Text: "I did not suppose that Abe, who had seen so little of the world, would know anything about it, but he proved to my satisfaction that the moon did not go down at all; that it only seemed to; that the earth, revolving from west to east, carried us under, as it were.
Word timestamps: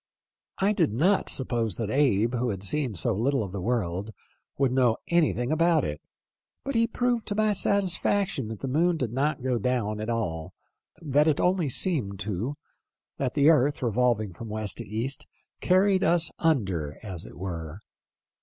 "I 0.57 0.73
did 0.73 0.91
not 0.93 1.29
suppose 1.29 1.75
that 1.75 1.91
Abe, 1.91 2.33
who 2.33 2.49
had 2.49 2.63
seen 2.63 2.95
so 2.95 3.13
little 3.13 3.43
of 3.43 3.51
the 3.51 3.61
world, 3.61 4.09
would 4.57 4.71
know 4.71 4.97
anything 5.09 5.51
about 5.51 5.85
it, 5.85 6.01
but 6.65 6.73
he 6.73 6.87
proved 6.87 7.27
to 7.27 7.35
my 7.35 7.53
satisfaction 7.53 8.47
that 8.47 8.61
the 8.61 8.67
moon 8.67 8.97
did 8.97 9.13
not 9.13 9.43
go 9.43 9.59
down 9.59 9.99
at 9.99 10.09
all; 10.09 10.55
that 11.03 11.27
it 11.27 11.39
only 11.39 11.69
seemed 11.69 12.19
to; 12.21 12.55
that 13.19 13.35
the 13.35 13.51
earth, 13.51 13.83
revolving 13.83 14.33
from 14.33 14.49
west 14.49 14.77
to 14.79 14.87
east, 14.87 15.27
carried 15.59 16.03
us 16.03 16.31
under, 16.39 16.97
as 17.03 17.23
it 17.23 17.37
were. 17.37 17.77